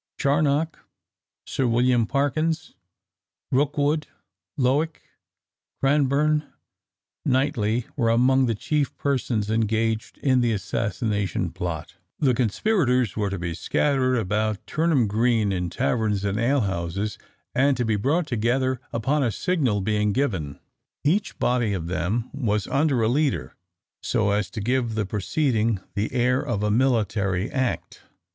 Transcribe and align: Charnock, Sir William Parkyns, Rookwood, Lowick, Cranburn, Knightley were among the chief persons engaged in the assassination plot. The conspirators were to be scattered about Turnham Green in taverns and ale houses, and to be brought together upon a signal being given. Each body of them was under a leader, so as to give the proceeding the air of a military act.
Charnock, 0.17 0.79
Sir 1.45 1.67
William 1.67 2.07
Parkyns, 2.07 2.73
Rookwood, 3.51 4.07
Lowick, 4.57 5.03
Cranburn, 5.79 6.43
Knightley 7.23 7.85
were 7.95 8.09
among 8.09 8.47
the 8.47 8.55
chief 8.55 8.97
persons 8.97 9.51
engaged 9.51 10.17
in 10.17 10.41
the 10.41 10.53
assassination 10.53 11.51
plot. 11.51 11.97
The 12.17 12.33
conspirators 12.33 13.15
were 13.15 13.29
to 13.29 13.37
be 13.37 13.53
scattered 13.53 14.15
about 14.15 14.65
Turnham 14.65 15.05
Green 15.05 15.51
in 15.51 15.69
taverns 15.69 16.23
and 16.25 16.39
ale 16.39 16.61
houses, 16.61 17.19
and 17.53 17.77
to 17.77 17.85
be 17.85 17.95
brought 17.95 18.25
together 18.25 18.81
upon 18.91 19.21
a 19.21 19.29
signal 19.31 19.81
being 19.81 20.13
given. 20.13 20.59
Each 21.03 21.37
body 21.37 21.73
of 21.73 21.85
them 21.85 22.27
was 22.33 22.65
under 22.65 23.03
a 23.03 23.07
leader, 23.07 23.55
so 24.01 24.31
as 24.31 24.49
to 24.49 24.61
give 24.61 24.95
the 24.95 25.05
proceeding 25.05 25.79
the 25.93 26.11
air 26.11 26.41
of 26.41 26.63
a 26.63 26.71
military 26.71 27.51
act. 27.51 28.01